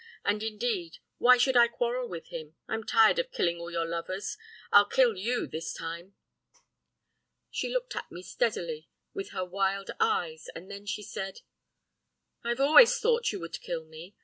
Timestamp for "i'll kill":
4.71-5.15